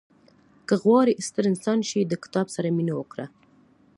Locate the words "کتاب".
2.23-2.47